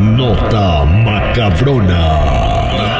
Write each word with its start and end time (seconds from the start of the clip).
nota 0.00 0.86
macabrona. 0.86 2.99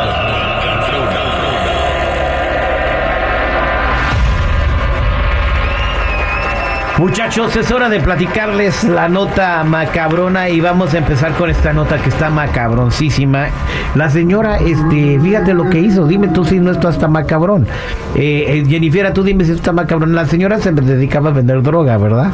Muchachos, 7.01 7.57
es 7.57 7.73
hora 7.73 7.89
de 7.89 7.99
platicarles 7.99 8.85
la 8.85 9.09
nota 9.09 9.65
macabrona 9.65 10.51
y 10.51 10.61
vamos 10.61 10.93
a 10.93 10.99
empezar 10.99 11.33
con 11.33 11.49
esta 11.49 11.73
nota 11.73 11.97
que 11.97 12.11
está 12.11 12.29
macabroncísima. 12.29 13.47
La 13.95 14.11
señora, 14.11 14.59
este, 14.59 15.19
fíjate 15.19 15.55
lo 15.55 15.71
que 15.71 15.79
hizo, 15.79 16.07
dime 16.07 16.29
tú 16.29 16.45
si 16.45 16.59
no 16.59 16.71
esto 16.71 16.91
está 16.91 17.09
macabrón. 17.09 17.67
Eh, 18.15 18.45
eh, 18.49 18.65
Jennifer, 18.69 19.15
tú 19.15 19.23
dime 19.23 19.47
si 19.47 19.53
esto 19.53 19.63
está 19.63 19.73
macabrón. 19.73 20.15
La 20.15 20.27
señora 20.27 20.59
se 20.59 20.73
dedicaba 20.73 21.31
a 21.31 21.33
vender 21.33 21.63
droga, 21.63 21.97
¿verdad? 21.97 22.33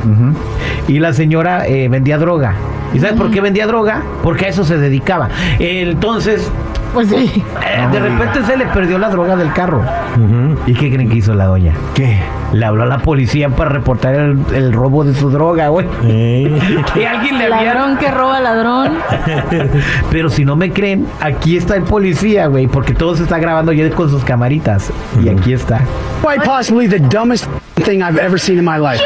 Y 0.89 0.99
la 0.99 1.13
señora 1.13 1.65
eh, 1.69 1.87
vendía 1.89 2.19
droga. 2.19 2.57
¿Y 2.93 2.99
sabes 2.99 3.15
por 3.15 3.31
qué 3.31 3.41
vendía 3.41 3.69
droga? 3.69 4.03
Porque 4.25 4.47
a 4.47 4.49
eso 4.49 4.65
se 4.65 4.79
dedicaba. 4.79 5.29
Entonces, 5.61 6.51
Pues 6.97 7.11
sí. 7.11 7.45
eh, 7.63 7.89
de 7.93 8.01
repente 8.01 8.43
se 8.47 8.57
le 8.57 8.65
perdió 8.67 8.99
la 8.99 9.11
droga 9.11 9.37
del 9.37 9.53
carro. 9.53 9.83
¿Y 10.67 10.73
qué 10.73 10.91
creen 10.91 11.11
que 11.11 11.17
hizo 11.19 11.35
la 11.35 11.45
doña? 11.45 11.75
¿Qué? 11.95 12.19
Le 12.55 12.65
habló 12.65 12.85
a 12.85 12.87
la 12.87 12.99
policía 12.99 13.51
para 13.51 13.69
reportar 13.69 14.15
el, 14.15 14.39
el 14.55 14.73
robo 14.73 15.05
de 15.05 15.15
su 15.15 15.29
droga, 15.31 15.69
güey. 15.69 15.87
Que 16.95 17.07
alguien 17.07 17.37
le 17.37 17.53
había... 17.53 17.75
Ladrón 17.75 17.99
que 17.99 18.11
roba 18.11 18.41
ladrón. 18.41 18.93
Pero 20.11 20.31
si 20.31 20.47
no 20.47 20.57
me 20.57 20.73
creen, 20.73 21.07
aquí 21.21 21.59
está 21.59 21.77
el 21.77 21.83
policía, 21.83 22.47
güey, 22.47 22.67
porque 22.67 22.95
todo 22.95 23.15
se 23.15 23.25
está 23.25 23.39
grabando 23.39 23.73
ya 23.73 23.91
con 23.91 24.09
sus 24.09 24.25
camaritas. 24.25 24.91
Y 25.23 25.29
aquí 25.29 25.53
está. 25.53 25.81
Quite 26.23 26.45
possibly 26.47 26.89
the 26.89 26.99
dumbest 26.99 27.45
thing 27.85 28.01
I've 28.03 28.19
ever 28.19 28.39
seen 28.41 28.59
in 28.59 28.65
my 28.65 28.79
life. 28.79 29.03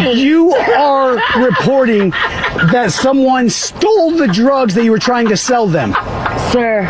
You 0.00 0.52
are 0.52 1.16
reporting 1.38 2.10
that 2.10 2.92
someone 2.92 3.48
stole 3.50 4.12
the 4.12 4.28
drugs 4.28 4.74
that 4.74 4.84
you 4.84 4.90
were 4.90 4.98
trying 4.98 5.28
to 5.28 5.36
sell 5.36 5.66
them. 5.66 5.92
Sir, 6.50 6.86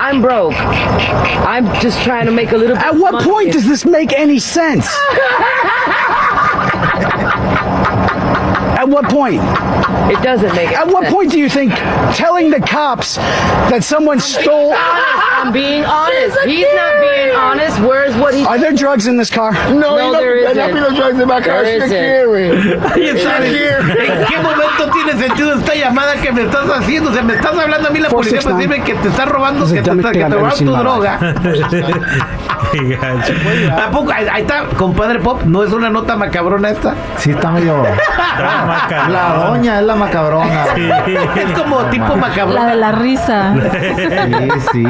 I'm 0.00 0.20
broke. 0.22 0.54
I'm 0.54 1.64
just 1.80 2.02
trying 2.02 2.26
to 2.26 2.32
make 2.32 2.52
a 2.52 2.56
little 2.56 2.76
At 2.76 2.94
what 2.94 3.22
point 3.22 3.52
does 3.52 3.66
this 3.66 3.84
make 3.84 4.12
any 4.12 4.38
sense? 4.38 4.86
At 8.78 8.88
what 8.88 9.06
point? 9.06 9.40
It 10.12 10.22
doesn't 10.22 10.54
make 10.54 10.70
At 10.70 10.86
what 10.86 11.06
point 11.06 11.32
do 11.32 11.38
you 11.38 11.48
think 11.48 11.72
telling 12.14 12.50
the 12.50 12.60
cops 12.60 13.16
that 13.16 13.82
someone 13.82 14.20
stole 14.20 14.70
I'm 15.46 15.52
being 15.52 15.84
honest. 15.84 16.36
He's 16.44 16.66
not 16.74 17.00
being 17.00 17.30
honest. 17.30 17.78
Where's 17.80 18.16
what 18.16 18.34
he 18.34 18.44
Are 18.44 18.58
there 18.58 18.72
drugs 18.72 19.06
in 19.06 19.16
this 19.16 19.30
car? 19.30 19.52
No, 19.74 20.10
there 20.12 20.36
isn't. 20.38 20.56
There 20.56 21.06
isn't. 21.06 21.30
Ahí 22.82 23.08
está. 23.14 23.46
¿En 23.46 24.26
qué 24.26 24.38
momento 24.38 24.90
tiene 24.92 25.12
sentido 25.12 25.54
esta 25.54 25.74
llamada 25.74 26.16
que 26.16 26.32
me 26.32 26.42
estás 26.42 26.68
haciendo? 26.68 27.10
O 27.10 27.12
sea, 27.12 27.22
me 27.22 27.34
estás 27.34 27.56
hablando 27.56 27.88
a 27.88 27.92
mí 27.92 28.00
la 28.00 28.08
policía 28.08 28.40
para 28.40 28.56
decirme 28.56 28.82
que 28.82 28.94
te 28.94 29.08
está 29.08 29.26
robando, 29.26 29.72
que 29.72 29.82
te, 29.82 29.90
robaron 29.92 30.58
tu 30.58 30.72
droga. 30.72 31.16
¿A 33.76 33.90
poco? 33.90 34.12
Ahí 34.12 34.26
ahí 34.30 34.42
está, 34.42 34.64
compadre 34.76 35.20
Pop, 35.20 35.42
¿no 35.44 35.62
es 35.62 35.72
una 35.72 35.90
nota 35.90 36.16
macabrona 36.16 36.70
esta? 36.70 36.94
Sí, 37.18 37.30
está 37.30 37.50
medio. 37.50 37.84
La 38.38 39.46
doña 39.48 39.78
es 39.78 39.86
la 39.86 39.94
macabrona. 39.94 40.64
Es 41.36 41.52
como 41.52 41.84
tipo 41.86 42.08
La 42.08 42.16
macabrona. 42.16 42.66
de 42.66 42.76
la 42.76 42.92
risa. 42.92 43.54
Sí, 44.72 44.72
sí. 44.72 44.84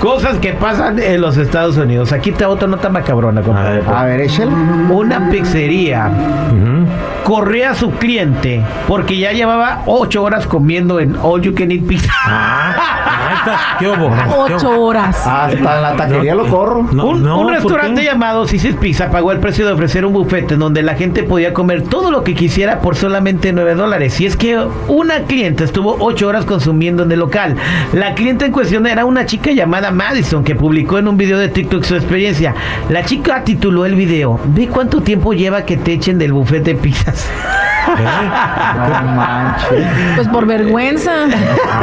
Cosas 0.00 0.38
que 0.38 0.52
pasan 0.52 0.98
en 0.98 1.20
los 1.20 1.36
Estados 1.36 1.76
Unidos. 1.76 2.12
Aquí 2.12 2.30
está 2.30 2.48
otra 2.48 2.68
nota 2.68 2.88
macabrona, 2.88 3.42
compadre. 3.42 3.68
A 3.68 3.72
ver. 3.80 3.94
A 3.94 4.04
ver, 4.04 4.20
échale. 4.22 4.52
Una 4.90 5.30
pizzería 5.30 6.10
corrió 7.22 7.70
a 7.70 7.74
su 7.74 7.90
cliente 7.92 8.62
porque 8.88 9.16
ya 9.16 9.32
llevaba 9.32 9.82
ocho 9.86 10.22
horas 10.22 10.46
comiendo 10.46 11.00
en 11.00 11.16
All 11.22 11.40
You 11.40 11.54
Can 11.54 11.70
Eat 11.70 11.84
Pizza. 11.86 12.12
Ahí 12.26 13.34
está. 13.36 13.58
¿Qué 13.78 13.88
hubo? 13.88 14.10
¿Qué 14.46 14.54
Ocho 14.54 14.80
horas. 14.80 15.26
Hasta 15.26 15.52
en 15.52 15.64
la 15.64 15.96
taquería 15.96 16.34
lo 16.34 16.48
corro. 16.48 16.88
No, 16.92 17.06
un, 17.06 17.22
no, 17.22 17.40
un 17.40 17.46
¿por 17.46 17.54
restaurante 17.54 18.04
llamado 18.04 18.46
Sisis 18.46 18.74
Pizza 18.76 19.10
pagó 19.10 19.32
el 19.32 19.38
precio 19.38 19.66
de 19.66 19.72
ofrecer 19.72 20.04
un 20.04 20.12
buffet 20.12 20.50
en 20.52 20.58
donde 20.58 20.82
la 20.82 20.94
gente 20.94 21.22
podía 21.22 21.52
comer 21.52 21.82
todo 21.82 22.10
lo 22.10 22.24
que 22.24 22.34
quisiera 22.34 22.80
por 22.80 22.96
solamente 22.96 23.52
9 23.52 23.74
dólares. 23.74 24.20
Y 24.20 24.26
es 24.26 24.36
que 24.36 24.58
una 24.88 25.20
clienta 25.22 25.64
estuvo 25.64 25.96
8 26.00 26.26
horas 26.26 26.44
consumiendo 26.44 27.04
en 27.04 27.12
el 27.12 27.20
local. 27.20 27.56
La 27.92 28.14
clienta 28.14 28.46
en 28.46 28.52
cuestión 28.52 28.86
era 28.86 29.04
una 29.04 29.26
chica 29.26 29.50
llamada 29.62 29.92
Madison 29.92 30.42
que 30.42 30.56
publicó 30.56 30.98
en 30.98 31.06
un 31.06 31.16
video 31.16 31.38
de 31.38 31.48
TikTok 31.48 31.84
su 31.84 31.94
experiencia. 31.94 32.52
La 32.88 33.04
chica 33.04 33.44
tituló 33.44 33.86
el 33.86 33.94
video 33.94 34.40
Ve 34.46 34.66
cuánto 34.66 35.02
tiempo 35.02 35.32
lleva 35.34 35.64
que 35.64 35.76
te 35.76 35.92
echen 35.92 36.18
del 36.18 36.32
buffet 36.32 36.64
de 36.64 36.74
pizzas. 36.74 37.30
No 37.86 39.12
manches. 39.12 39.86
Pues 40.16 40.28
por 40.28 40.46
vergüenza. 40.46 41.10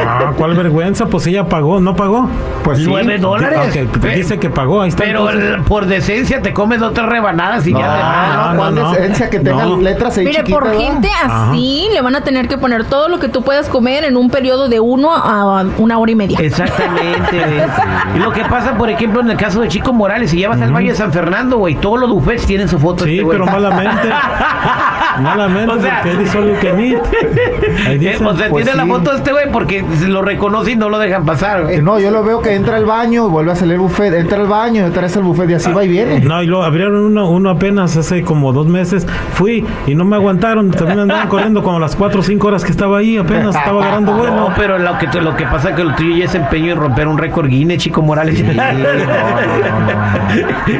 Ah, 0.08 0.32
¿cuál 0.38 0.56
vergüenza? 0.56 1.06
Pues 1.08 1.28
ella 1.28 1.48
pagó, 1.48 1.80
¿no 1.80 1.96
pagó? 1.96 2.30
Pues 2.64 2.80
sí. 2.80 2.86
9 2.88 3.18
dólares. 3.20 3.60
Ok, 3.88 4.00
Pe- 4.02 4.16
dice 4.16 4.40
que 4.40 4.50
pagó, 4.50 4.82
ahí 4.82 4.90
está. 4.90 5.04
Pero 5.04 5.30
el- 5.30 5.62
por 5.64 5.86
decencia 5.86 6.42
te 6.42 6.54
comes 6.54 6.80
dos 6.80 6.94
tres 6.94 7.08
rebanadas 7.08 7.66
y 7.68 7.74
No, 7.74 7.80
ya 7.80 7.94
de 7.96 8.02
no, 8.04 8.52
no, 8.54 8.58
¿cuál 8.58 8.76
no. 8.76 8.92
decencia 8.92 9.30
que 9.30 9.40
tengan 9.40 9.70
No. 9.70 9.78
letras 9.78 10.18
ahí 10.18 10.26
Mire, 10.26 10.38
chiquitas, 10.40 10.60
por 10.60 10.70
¿verdad? 10.70 10.80
gente 10.86 11.10
así 11.24 11.88
le 11.94 12.02
van 12.02 12.16
a 12.16 12.22
tener 12.22 12.48
que 12.48 12.58
poner 12.58 12.86
todo 12.86 13.08
lo 13.10 13.20
que 13.20 13.30
tú 13.30 13.44
puedas 13.44 13.68
comer 13.70 14.04
en 14.04 14.18
un 14.18 14.30
periodo 14.30 14.68
de 14.70 14.80
uno 14.80 15.14
a 15.14 15.66
una 15.78 15.98
hora 15.98 16.12
y 16.12 16.16
media. 16.16 16.38
Exactamente. 16.40 17.40
Y 18.16 18.20
lo 18.20 18.32
que 18.32 18.44
pasa, 18.46 18.74
por 18.78 18.90
ejemplo, 18.90 19.22
en 19.22 19.30
el 19.30 19.38
caso 19.38 19.62
de 19.62 19.68
Chico 19.68 19.94
Morales, 19.94 20.32
si 20.32 20.38
llevas 20.38 20.62
al 20.62 20.74
Valle 20.74 20.90
de 20.90 20.96
San 20.96 21.12
Fernando, 21.14 21.58
güey, 21.58 21.76
todos 21.76 22.00
los 22.00 22.10
buffets 22.10 22.46
tienen 22.46 22.68
su 22.68 22.80
foto. 22.80 23.06
Sí, 23.06 23.20
este 23.20 23.30
pero 23.32 23.46
malamente. 23.52 24.10
Malamente, 25.22 25.72
O 25.74 25.82
sea- 25.82 26.02
porque 26.02 26.12
él 26.18 26.22
hizo 26.24 26.42
lo 26.42 26.60
que 26.60 26.74
ni. 26.74 26.94
Ahí 26.94 27.96
Eh, 27.96 27.98
dice. 27.98 28.24
o 28.26 28.36
sea, 28.36 28.50
pues 28.50 28.66
tiene 28.66 28.78
la 28.78 28.86
foto 28.86 29.12
de 29.12 29.18
este 29.18 29.32
güey 29.32 29.52
porque 29.52 29.84
lo 30.08 30.22
reconoce 30.22 30.72
y 30.72 30.76
no 30.76 30.90
lo 30.90 31.00
dejan 31.00 31.26
pasar, 31.26 31.64
güey. 31.64 31.82
No, 31.82 32.00
yo 32.00 32.12
lo 32.12 32.24
veo 32.24 32.42
que 32.42 32.54
entra 32.56 32.78
al 32.78 32.86
baño 32.86 33.28
y 33.28 33.30
vuelve 33.30 33.52
a 33.52 33.56
salir 33.56 33.74
el 33.76 33.80
buffet. 33.80 34.14
Entra 34.14 34.40
al 34.40 34.48
baño, 34.48 34.86
entra 34.86 35.08
al 35.08 35.24
buffet 35.24 35.50
y 35.50 35.54
así 35.56 35.72
va 35.72 35.84
y 35.84 35.88
viene. 35.88 36.20
No, 36.22 36.42
y 36.44 36.48
lo 36.48 36.64
abrieron 36.64 36.96
uno, 37.06 37.30
uno 37.30 37.50
apenas 37.50 37.96
hace 37.98 38.22
como 38.24 38.54
dos 38.54 38.68
meses. 38.68 39.08
Fui 39.34 39.66
y 39.88 39.96
no 39.96 40.06
me 40.06 40.16
aguantaron. 40.16 40.72
También 40.72 41.00
andaban 41.00 41.28
corriendo 41.30 41.64
como 41.64 41.80
las 41.80 41.96
cuatro 41.96 42.20
o 42.20 42.24
cinco 42.24 42.48
horas 42.48 42.64
que 42.64 42.72
estaba 42.72 42.98
ahí. 43.00 43.18
Apenas 43.18 43.56
estaba 43.56 43.82
agarrando 43.84 44.12
No, 44.14 44.18
vuelo. 44.20 44.50
pero 44.56 44.78
lo 44.80 44.98
que, 44.98 45.08
lo 45.22 45.36
que 45.36 45.46
pasa 45.46 45.70
es 45.72 45.76
que 45.76 45.84
lo 45.84 45.96
tuyo 45.96 46.16
ya 46.16 46.26
es 46.26 46.36
empeño 46.36 46.74
en 46.74 46.80
romper 46.80 47.08
un 47.08 47.18
récord 47.18 47.48
Guinness, 47.48 47.80
Chico 47.84 48.02
Morales. 48.02 48.38
Sí, 48.38 48.44
no, 48.44 48.54
no, 48.54 48.80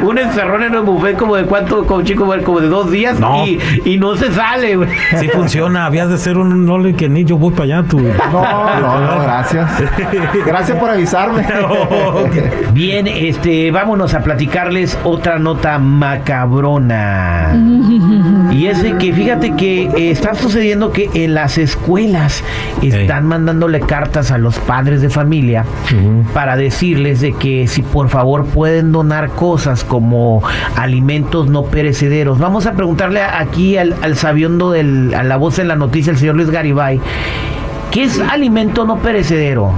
no, 0.04 0.08
un 0.10 0.18
encerrón 0.18 0.64
en 0.64 0.74
el 0.74 0.82
buffet 0.82 1.18
como 1.18 1.36
de 1.36 1.44
cuánto, 1.46 1.86
como 1.86 2.02
Chico 2.04 2.26
Morales, 2.26 2.46
como 2.46 2.60
de 2.60 2.68
dos 2.68 2.92
días 2.92 3.20
No. 3.20 3.46
y, 3.46 3.60
y 3.86 3.98
no 3.98 4.16
se 4.20 4.32
sale, 4.34 4.76
güey. 4.76 4.90
Sí 5.18 5.28
funciona. 5.30 5.86
Habías 5.86 6.10
de 6.10 6.18
ser 6.18 6.38
un 6.38 6.66
Nole 6.66 6.94
que 6.94 7.10
ni 7.10 7.24
yo 7.24 7.38
voy 7.38 7.52
para 7.52 7.64
allá. 7.64 7.84
Tú. 7.88 8.00
No, 8.00 8.80
no, 8.80 9.00
no, 9.00 9.24
gracias. 9.24 9.72
Gracias 10.46 10.78
por 10.78 10.90
avisarme. 10.90 11.46
Bien, 12.74 13.08
este, 13.08 13.72
vámonos 13.72 14.14
a 14.14 14.20
platicarles 14.20 14.98
otra 15.04 15.40
nota 15.40 15.80
macabrona. 15.80 17.56
Y 18.52 18.68
es 18.68 18.84
de 18.84 18.98
que 18.98 19.14
fíjate 19.14 19.56
que 19.56 19.84
eh, 19.84 20.12
está 20.12 20.36
sucediendo 20.36 20.92
que 20.92 21.10
en 21.14 21.34
las 21.34 21.58
escuelas 21.58 22.44
están 22.82 23.26
mandándole 23.26 23.80
cartas 23.80 24.32
a 24.32 24.38
los 24.38 24.60
padres 24.60 25.02
de 25.02 25.10
familia 25.10 25.66
para 26.34 26.56
decirles 26.56 27.22
de 27.22 27.34
que 27.34 27.68
si 27.68 27.82
por 27.82 28.10
favor 28.10 28.46
pueden 28.46 28.92
donar 28.92 29.30
cosas 29.30 29.84
como 29.84 30.44
alimentos 30.76 31.48
no 31.48 31.64
perecederos. 31.64 32.40
Vamos 32.40 32.66
a 32.66 32.74
preguntarle 32.74 33.22
aquí 33.22 33.78
al, 33.78 33.96
al 34.02 34.09
sabiondo 34.16 34.72
del, 34.72 35.14
a 35.14 35.24
la 35.24 35.38
voz 35.38 35.60
en 35.60 35.68
la 35.68 35.76
noticia, 35.76 36.12
el 36.12 36.18
señor 36.18 36.36
Luis 36.36 36.50
Garibay, 36.50 37.00
¿qué 37.92 38.04
es 38.04 38.20
alimento 38.20 38.86
no 38.86 38.98
perecedero? 39.00 39.74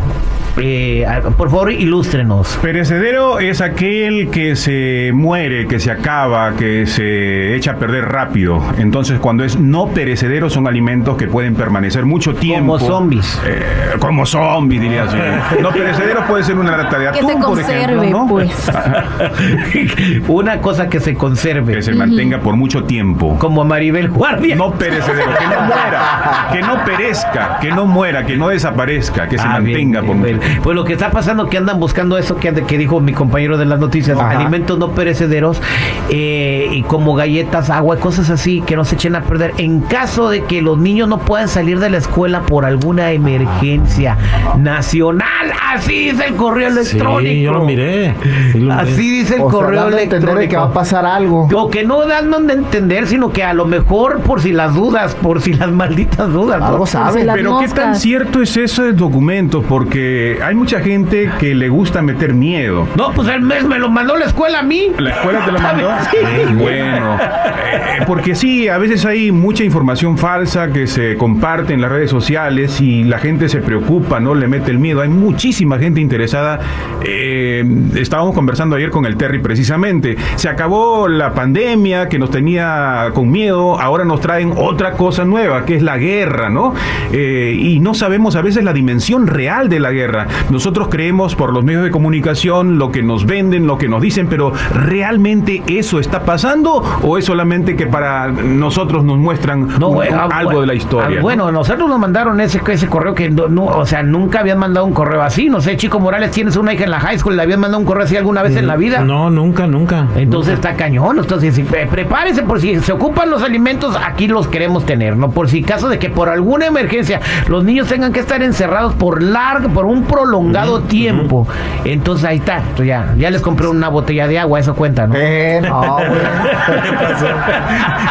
Eh, 0.58 1.06
por 1.38 1.50
favor, 1.50 1.72
ilústrenos. 1.72 2.60
Perecedero 2.62 3.40
es 3.40 3.62
aquel 3.62 4.30
que 4.30 4.56
se 4.56 5.12
muere, 5.14 5.66
que 5.68 5.80
se 5.80 5.92
acaba, 5.92 6.54
que 6.56 6.86
se 6.86 7.56
echa 7.56 7.72
a 7.72 7.76
perder 7.78 8.06
rápido. 8.10 8.62
Entonces, 8.78 9.20
cuando 9.20 9.44
es 9.46 9.58
no 9.60 9.88
perecedero, 9.88 10.50
son 10.50 10.68
alimentos 10.68 11.16
que 11.18 11.28
pueden 11.28 11.56
permanecer 11.56 12.06
mucho 12.06 12.34
tiempo. 12.36 12.78
Como 12.78 12.86
zombies. 12.86 13.42
Eh, 13.48 13.62
como 14.00 14.26
zombies, 14.26 14.82
diría 14.82 15.04
así. 15.04 15.18
No 15.62 15.70
perecedero 15.72 16.26
puede 16.28 16.44
ser 16.44 16.58
una 16.58 16.76
lata 16.76 16.98
de 17.00 17.12
Que 17.12 17.20
atún, 17.20 17.30
se 17.32 17.38
por 17.48 17.60
ejemplo, 17.60 17.98
conserve, 17.98 18.10
¿no? 18.10 18.28
pues. 18.28 18.72
Una 20.28 20.60
cosa 20.62 20.90
que 20.90 21.00
se 21.00 21.16
conserve. 21.16 21.76
Que 21.76 21.82
se 21.82 21.94
mantenga 21.94 22.40
por 22.40 22.56
mucho 22.56 22.84
tiempo. 22.84 23.38
Como 23.40 23.62
a 23.62 23.66
Maribel 23.66 24.10
Guardia. 24.10 24.56
No 24.56 24.72
perecedero, 24.74 25.32
que 25.38 25.46
no 25.48 25.62
muera, 25.62 26.48
que 26.52 26.62
no 26.62 26.86
perezca, 26.86 27.58
que 27.60 27.70
no 27.72 27.86
muera, 27.86 28.26
que 28.26 28.38
no 28.38 28.50
desaparezca, 28.50 29.28
que 29.28 29.38
se 29.38 29.44
Ah, 29.48 29.60
bien, 29.60 29.90
mantenga 29.92 30.02
por 30.02 30.18
bien, 30.22 30.36
mucho 30.38 30.41
Pues 30.64 30.76
lo 30.76 30.84
que 30.84 30.94
está 30.94 31.12
pasando 31.12 31.48
que 31.50 31.58
andan 31.58 31.80
buscando 31.80 32.18
eso 32.18 32.38
que, 32.38 32.54
que 32.54 32.78
dijo 32.78 33.00
mi 33.00 33.14
compañero 33.14 33.58
de 33.58 33.66
las 33.66 33.80
noticias, 33.80 34.18
Ajá. 34.18 34.32
alimentos 34.40 34.78
no 34.78 34.92
perecederos 34.92 35.62
eh, 36.10 36.70
y 36.72 36.84
como 36.84 37.16
galletas, 37.16 37.70
agua, 37.70 37.98
cosas 37.98 38.30
así 38.30 38.62
que 38.62 38.76
no 38.76 38.86
se 38.86 38.96
echen 38.96 39.16
a 39.16 39.22
perder. 39.24 39.54
En 39.58 39.82
caso 39.82 40.30
de 40.30 40.44
que 40.44 40.62
los 40.62 40.78
niños 40.78 41.08
no 41.08 41.20
puedan 41.20 41.48
salir 41.48 41.80
de 41.80 41.90
la 41.90 41.98
escuela 41.98 42.42
por 42.42 42.66
alguna 42.66 43.12
emergencia 43.12 44.18
nacional, 44.58 45.52
así 45.74 46.12
dice 46.12 46.26
el 46.28 46.36
correo 46.36 46.68
electrónico. 46.70 47.20
Sí, 47.22 47.42
yo 47.42 47.54
lo 47.54 47.64
miré. 47.66 48.14
sí 48.52 48.60
lo 48.60 48.74
miré. 48.76 48.82
Así 48.92 49.10
dice 49.20 49.36
el 49.36 49.42
O 49.42 49.50
sea, 49.50 49.60
correo 49.60 49.82
dando 49.82 49.98
a 49.98 50.02
entender 50.02 50.36
de 50.36 50.48
que 50.48 50.56
va 50.58 50.64
a 50.64 50.66
electrónico. 50.66 50.74
pasar 50.74 51.06
algo. 51.06 51.48
O 51.54 51.70
que 51.70 51.84
no 51.84 52.06
dan 52.08 52.30
donde 52.32 52.54
entender, 52.54 53.08
sino 53.08 53.32
que 53.32 53.44
a 53.44 53.54
lo 53.54 53.66
mejor 53.66 54.20
por 54.22 54.42
si 54.42 54.52
las 54.52 54.74
dudas, 54.76 55.16
por 55.16 55.42
si 55.42 55.54
las 55.54 55.72
malditas 55.72 56.32
dudas. 56.32 56.60
¿no? 56.60 56.66
Algo 56.68 56.86
sabe. 56.86 57.24
las 57.24 57.36
Pero 57.36 57.60
qué 57.60 57.68
tan 57.68 57.90
moscas. 57.90 58.02
cierto 58.02 58.42
es 58.42 58.56
eso 58.58 58.84
de 58.84 58.94
documentos, 58.94 59.64
porque 59.68 60.31
hay 60.44 60.56
mucha 60.56 60.80
gente 60.80 61.30
que 61.40 61.54
le 61.56 61.70
gusta 61.70 62.02
meter 62.02 62.34
miedo. 62.34 62.88
No, 62.96 63.12
pues 63.14 63.28
el 63.30 63.42
mes 63.42 63.64
me 63.66 63.80
lo 63.80 63.90
mandó 63.90 64.18
la 64.18 64.26
escuela 64.26 64.60
a 64.60 64.64
mí. 64.64 64.92
¿La 64.98 65.12
escuela 65.12 65.46
te 65.46 65.52
lo 65.52 65.60
mandó? 65.62 65.90
Sí. 66.12 66.18
Bueno, 66.56 67.18
eh, 67.20 68.04
porque 68.08 68.36
sí, 68.36 68.68
a 68.68 68.78
veces 68.78 69.06
hay 69.06 69.32
mucha 69.32 69.64
información 69.64 70.18
falsa 70.18 70.72
que 70.72 70.88
se 70.88 71.18
comparte 71.18 71.74
en 71.74 71.82
las 71.82 71.92
redes 71.92 72.10
sociales 72.10 72.80
y 72.82 73.04
la 73.04 73.20
gente 73.20 73.50
se 73.50 73.60
preocupa, 73.60 74.20
¿no? 74.20 74.36
Le 74.36 74.48
mete 74.48 74.72
el 74.72 74.80
miedo. 74.80 75.02
Hay 75.02 75.10
muchísima 75.10 75.78
gente 75.80 76.02
interesada. 76.02 76.60
Eh, 77.04 77.64
estábamos 77.96 78.34
conversando 78.36 78.76
ayer 78.76 78.90
con 78.90 79.06
el 79.06 79.18
Terry 79.18 79.40
precisamente. 79.40 80.16
Se 80.36 80.50
acabó 80.50 81.08
la 81.08 81.34
pandemia 81.34 82.10
que 82.10 82.20
nos 82.20 82.32
tenía 82.32 83.10
con 83.14 83.32
miedo, 83.32 83.80
ahora 83.80 84.06
nos 84.06 84.22
traen 84.22 84.54
otra 84.56 84.94
cosa 84.94 85.26
nueva, 85.26 85.66
que 85.66 85.76
es 85.76 85.82
la 85.82 85.98
guerra, 85.98 86.50
¿no? 86.50 86.74
Eh, 87.12 87.56
y 87.58 87.80
no 87.80 87.94
sabemos 87.94 88.36
a 88.36 88.42
veces 88.42 88.64
la 88.64 88.74
dimensión 88.74 89.28
real 89.28 89.70
de 89.70 89.80
la 89.80 89.92
guerra. 89.92 90.21
Nosotros 90.50 90.88
creemos 90.90 91.36
por 91.36 91.54
los 91.54 91.64
medios 91.64 91.84
de 91.84 91.92
comunicación 91.92 92.78
lo 92.78 92.92
que 92.92 93.02
nos 93.04 93.26
venden, 93.26 93.68
lo 93.68 93.78
que 93.78 93.88
nos 93.88 94.02
dicen, 94.02 94.28
pero 94.28 94.52
¿realmente 94.74 95.64
eso 95.68 96.00
está 96.00 96.24
pasando 96.24 96.84
o 97.02 97.18
es 97.18 97.26
solamente 97.26 97.76
que 97.76 97.88
para 97.88 98.28
nosotros 98.30 99.04
nos 99.04 99.18
muestran 99.18 99.64
un- 99.64 99.94
güey, 99.94 100.10
ah, 100.10 100.28
algo 100.32 100.52
bueno, 100.52 100.62
de 100.62 100.68
la 100.68 100.74
historia? 100.76 101.08
ah, 101.08 101.16
¿no? 101.16 101.22
Bueno, 101.22 101.52
nosotros 101.52 101.88
nos 101.90 102.00
mandaron 102.00 102.40
ese, 102.42 102.62
ese 102.68 102.88
correo 102.88 103.16
que 103.16 103.30
no, 103.30 103.48
no, 103.48 103.66
o 103.66 103.86
sea, 103.86 104.04
nunca 104.04 104.40
habían 104.42 104.60
mandado 104.60 104.86
un 104.86 104.94
correo 104.94 105.22
así. 105.22 105.50
No 105.50 105.62
sé, 105.62 105.78
Chico 105.78 106.00
Morales, 106.00 106.32
tienes 106.32 106.56
una 106.56 106.74
hija 106.74 106.84
en 106.84 106.92
la 106.92 107.00
high 107.00 107.18
school, 107.20 107.36
¿le 107.36 107.42
habían 107.44 107.60
mandado 107.60 107.80
un 107.80 107.86
correo 107.86 108.04
así 108.04 108.18
alguna 108.18 108.42
vez 108.44 108.56
en 108.56 108.68
la 108.68 108.76
vida? 108.76 109.02
No, 109.02 109.30
nunca, 109.30 109.68
nunca. 109.68 110.08
Entonces 110.16 110.56
está 110.56 110.74
cañón. 110.76 111.18
Entonces, 111.20 111.60
pre- 111.70 111.88
prepárese 111.88 112.44
por 112.44 112.60
si 112.60 112.80
se 112.80 112.92
ocupan 112.92 113.30
los 113.30 113.44
alimentos, 113.44 113.96
aquí 114.04 114.28
los 114.28 114.48
queremos 114.48 114.86
tener, 114.86 115.16
¿no? 115.18 115.32
Por 115.32 115.50
si 115.50 115.62
caso 115.64 115.90
de 115.90 116.00
que 116.00 116.10
por 116.10 116.30
alguna 116.30 116.66
emergencia 116.68 117.22
los 117.48 117.64
niños 117.64 117.88
tengan 117.88 118.12
que 118.14 118.20
estar 118.20 118.42
encerrados 118.44 118.94
por 118.94 119.22
largo, 119.22 119.70
por 119.70 119.86
un 119.86 120.04
prolongado 120.12 120.82
tiempo. 120.82 121.48
Entonces 121.86 122.26
ahí 122.26 122.38
está. 122.38 122.58
Entonces, 122.58 122.88
ya, 122.88 123.14
ya 123.18 123.32
les 123.32 123.42
compré 123.42 123.68
una 123.68 123.90
botella 123.90 124.28
de 124.28 124.40
agua, 124.40 124.60
eso 124.60 124.76
cuenta, 124.76 125.08
¿no? 125.08 125.16
Eh, 125.16 125.62
no, 125.62 125.82
güey. 125.96 126.22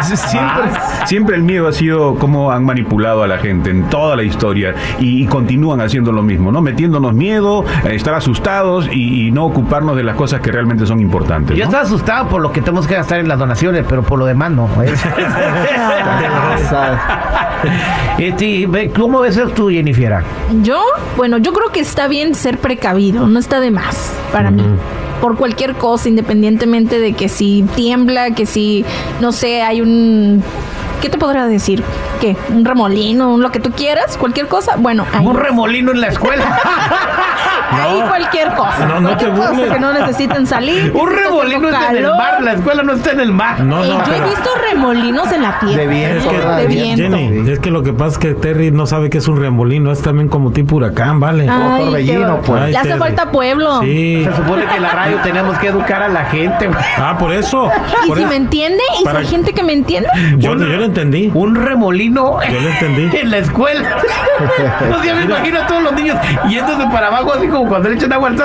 Siempre, 0.02 0.62
siempre 1.04 1.36
el 1.36 1.42
miedo 1.42 1.68
ha 1.68 1.72
sido 1.72 2.14
cómo 2.16 2.50
han 2.50 2.64
manipulado 2.64 3.22
a 3.22 3.28
la 3.28 3.38
gente 3.38 3.70
en 3.70 3.84
toda 3.84 4.16
la 4.16 4.22
historia 4.22 4.74
y, 4.98 5.22
y 5.22 5.26
continúan 5.26 5.80
haciendo 5.80 6.12
lo 6.12 6.22
mismo, 6.22 6.50
¿no? 6.50 6.62
Metiéndonos 6.62 7.12
miedo, 7.14 7.64
eh, 7.84 7.94
estar 7.94 8.14
asustados 8.14 8.88
y, 8.90 9.26
y 9.26 9.30
no 9.30 9.44
ocuparnos 9.44 9.96
de 9.96 10.02
las 10.02 10.16
cosas 10.16 10.40
que 10.40 10.50
realmente 10.50 10.86
son 10.86 11.00
importantes. 11.00 11.56
Yo 11.56 11.64
estaba 11.64 11.82
asustado 11.82 12.28
por 12.28 12.40
lo 12.40 12.52
que 12.52 12.60
tenemos 12.60 12.86
que 12.86 12.94
gastar 12.94 13.20
en 13.20 13.28
las 13.28 13.38
donaciones, 13.38 13.84
pero 13.88 14.02
por 14.02 14.18
lo 14.18 14.26
demás 14.26 14.50
no. 14.50 14.68
Sea, 16.68 16.98
este, 18.18 18.90
¿Cómo 18.94 19.20
ves 19.20 19.36
eso 19.36 19.48
tú, 19.48 19.68
Jennifer? 19.70 20.22
Yo, 20.62 20.82
bueno, 21.16 21.38
yo 21.38 21.52
creo 21.52 21.70
que 21.70 21.80
está 21.90 22.06
bien 22.06 22.36
ser 22.36 22.58
precavido, 22.58 23.26
no 23.26 23.40
está 23.40 23.58
de 23.58 23.72
más 23.72 24.12
para 24.32 24.52
mí. 24.52 24.62
Por 25.20 25.36
cualquier 25.36 25.74
cosa, 25.74 26.08
independientemente 26.08 27.00
de 27.00 27.14
que 27.14 27.28
si 27.28 27.64
tiembla, 27.74 28.30
que 28.30 28.46
si, 28.46 28.84
no 29.20 29.32
sé, 29.32 29.62
hay 29.62 29.80
un... 29.80 30.40
¿Qué 31.02 31.08
te 31.08 31.18
podrá 31.18 31.48
decir? 31.48 31.82
¿Qué? 32.20 32.36
¿Un 32.50 32.64
remolino? 32.64 33.32
¿Un 33.34 33.40
lo 33.42 33.50
que 33.50 33.60
tú 33.60 33.70
quieras? 33.70 34.16
¿Cualquier 34.18 34.46
cosa? 34.46 34.76
Bueno, 34.76 35.06
ahí, 35.14 35.24
Un 35.26 35.36
remolino 35.36 35.90
en 35.92 36.00
la 36.02 36.08
escuela. 36.08 36.44
ahí 37.70 38.00
cualquier 38.08 38.48
cosa. 38.54 38.84
No, 38.86 39.00
no 39.00 39.16
te 39.16 39.26
burles. 39.28 39.72
que 39.72 39.78
no 39.80 39.92
necesiten 39.92 40.46
salir. 40.46 40.92
Un 40.94 41.08
que 41.08 41.14
remolino 41.16 41.68
está 41.68 41.90
en 41.90 41.96
el 41.98 42.10
mar, 42.10 42.42
la 42.42 42.52
escuela 42.52 42.82
no 42.82 42.92
está 42.92 43.12
en 43.12 43.20
el 43.20 43.32
mar. 43.32 43.60
No, 43.60 43.82
Eh, 43.84 43.88
yo 44.06 44.14
he 44.14 44.20
visto 44.28 44.50
remolinos 44.70 45.32
en 45.32 45.42
la 45.42 45.58
tierra. 45.58 45.76
De 45.80 45.86
viento, 45.86 46.30
¿eh? 46.30 46.32
¿verdad? 46.36 46.56
de 46.56 46.62
De 46.62 46.68
viento. 46.68 47.16
Jenny, 47.16 47.50
es 47.50 47.58
que 47.58 47.70
lo 47.70 47.82
que 47.82 47.92
pasa 47.92 48.12
es 48.12 48.18
que 48.18 48.34
Terry 48.34 48.70
no 48.70 48.86
sabe 48.86 49.08
que 49.10 49.18
es 49.18 49.28
un 49.28 49.38
remolino, 49.40 49.90
es 49.92 50.02
también 50.02 50.28
como 50.28 50.50
tipo 50.52 50.76
huracán, 50.76 51.20
¿vale? 51.20 51.48
Ay, 51.48 51.84
torbellino, 51.84 52.40
pues. 52.42 52.62
Ay, 52.62 52.72
Le 52.72 52.78
hace 52.78 52.88
Terry. 52.88 53.00
falta 53.00 53.30
pueblo. 53.30 53.80
Sí. 53.82 54.24
Se 54.28 54.36
supone 54.36 54.66
que 54.66 54.76
en 54.76 54.82
la 54.82 54.90
radio 54.90 55.16
tenemos 55.22 55.56
que 55.58 55.68
educar 55.68 56.02
a 56.02 56.08
la 56.08 56.24
gente. 56.26 56.68
Ah, 56.98 57.16
por 57.18 57.32
eso. 57.32 57.70
Y 58.04 58.08
Por 58.08 58.16
si 58.18 58.22
eso. 58.24 58.30
me 58.30 58.36
entiende, 58.36 58.82
y 59.00 59.08
si 59.08 59.16
hay 59.16 59.26
gente 59.26 59.52
que 59.54 59.62
me 59.62 59.72
entiende, 59.72 60.08
Yo, 60.38 60.50
yo 60.56 60.56
lo 60.66 60.84
entendí. 60.84 61.30
Un 61.34 61.54
remolino 61.54 62.09
Yo 62.14 62.60
lo 62.60 62.68
entendí. 62.68 63.16
en 63.18 63.30
la 63.30 63.38
escuela. 63.38 63.96
o 64.98 65.02
sea, 65.02 65.14
me 65.14 65.22
imagino 65.24 65.60
a 65.60 65.66
todos 65.66 65.82
los 65.82 65.92
niños 65.92 66.16
yéndose 66.48 66.84
para 66.92 67.08
abajo, 67.08 67.32
así 67.34 67.46
como 67.48 67.68
cuando 67.68 67.88
le 67.88 67.94
echan 67.96 68.12
agua 68.12 68.28
al 68.28 68.36
de. 68.36 68.44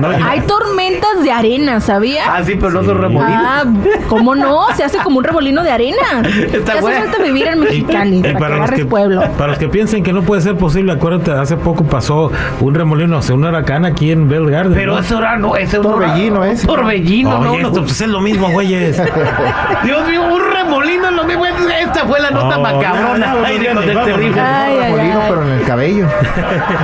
No, 0.00 0.12
yo- 0.18 0.24
hay 0.24 0.40
tormentas 0.42 1.22
de 1.22 1.32
arena, 1.32 1.80
¿sabía? 1.80 2.24
Ah, 2.34 2.42
sí, 2.44 2.54
pero 2.54 2.70
no 2.70 2.84
son 2.84 3.00
remolinos. 3.00 3.42
Ah, 3.44 3.64
¿cómo 4.08 4.34
no? 4.34 4.66
Se 4.74 4.84
hace 4.84 4.98
como 4.98 5.18
un 5.18 5.24
remolino 5.24 5.62
de 5.62 5.70
arena. 5.70 6.22
Está 6.52 6.72
hace 6.74 6.82
falta 6.82 7.22
vivir 7.22 7.46
en 7.48 7.60
Mexicali 7.60 8.18
Y 8.18 8.32
para, 8.34 8.56
agarres 8.56 8.80
que, 8.80 8.86
pueblo. 8.86 9.22
para 9.36 9.48
los 9.48 9.58
que 9.58 9.68
piensen 9.68 10.02
que 10.02 10.12
no 10.12 10.22
puede 10.22 10.42
ser 10.42 10.56
posible, 10.56 10.92
acuérdate, 10.92 11.32
hace 11.32 11.56
poco 11.56 11.84
pasó 11.84 12.30
un 12.60 12.74
remolino, 12.74 13.20
sea, 13.22 13.34
un 13.34 13.44
huracán 13.44 13.84
aquí 13.84 14.10
en 14.12 14.28
Bell 14.28 14.50
Garden. 14.50 14.74
Pero 14.74 14.94
¿no? 14.94 14.98
eso 15.00 15.18
era, 15.18 15.36
no, 15.36 15.56
ese 15.56 15.76
es 15.78 15.84
un 15.84 15.90
Torbellino 15.90 16.44
ese. 16.44 16.66
Torbellino, 16.66 17.38
no, 17.38 17.52
Oye, 17.52 17.62
no. 17.62 17.68
esto, 17.68 17.82
pues, 17.82 18.00
es 18.00 18.08
lo 18.08 18.20
mismo, 18.20 18.48
güeyes. 18.50 19.02
Dios 19.84 20.08
mío, 20.08 20.22
un 20.22 20.40
remolino 20.52 21.08
es 21.08 21.14
lo 21.14 21.24
mismo. 21.24 21.44
Esta 21.46 22.06
fue 22.06 22.20
la 22.20 22.29
nota 22.30 22.56
No, 22.56 22.60
macabrona. 22.62 23.26
ya, 23.34 23.42
Ay, 23.46 23.60
ya, 23.62 23.74
con 23.74 23.82
el 23.88 24.04
terrible. 24.04 24.40
Ay, 24.40 24.72
ay, 24.72 24.78
remolino, 24.92 25.20
ay. 25.20 25.26
pero 25.28 25.42
en 25.46 25.52
el 25.52 25.62
cabello. 25.66 26.06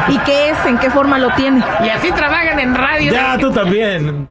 ¿Y 0.08 0.18
qué 0.18 0.50
es? 0.50 0.66
¿En 0.66 0.78
qué 0.78 0.90
forma 0.90 1.18
lo 1.18 1.30
tiene? 1.30 1.62
Y 1.84 1.88
así 1.88 2.10
trabajan 2.12 2.58
en 2.58 2.74
radio. 2.74 3.12
ya, 3.12 3.36
tú 3.38 3.50
también. 3.50 4.24